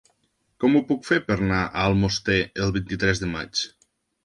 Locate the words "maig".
3.37-3.65